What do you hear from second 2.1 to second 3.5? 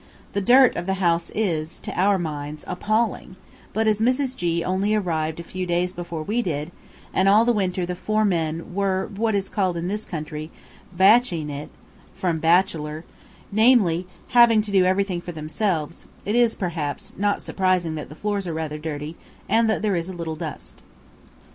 minds, appalling;